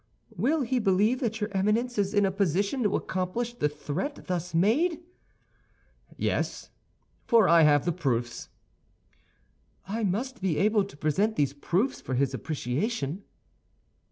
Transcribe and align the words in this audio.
"Will 0.35 0.61
he 0.63 0.79
believe 0.79 1.19
that 1.19 1.39
your 1.39 1.51
Eminence 1.55 1.99
is 1.99 2.15
in 2.15 2.25
a 2.25 2.31
position 2.31 2.81
to 2.81 2.95
accomplish 2.95 3.53
the 3.53 3.69
threat 3.69 4.25
thus 4.25 4.51
made?" 4.51 4.99
"Yes; 6.17 6.71
for 7.27 7.47
I 7.47 7.61
have 7.61 7.85
the 7.85 7.91
proofs." 7.91 8.49
"I 9.87 10.03
must 10.03 10.41
be 10.41 10.57
able 10.57 10.85
to 10.85 10.97
present 10.97 11.35
these 11.35 11.53
proofs 11.53 12.01
for 12.01 12.15
his 12.15 12.33
appreciation." 12.33 13.25